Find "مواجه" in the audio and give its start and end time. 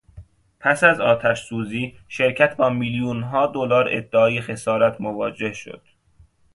5.01-5.53